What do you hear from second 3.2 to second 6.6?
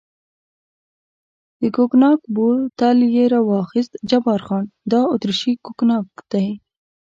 را واخیست، جبار خان: دا اتریشي کوګناک دی.